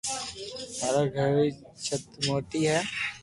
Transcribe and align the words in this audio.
مارآ 0.79 1.01
گھر 1.15 1.29
ري 1.37 1.49
چت 1.85 2.03
موتي 2.25 2.59
ھي 2.69 2.79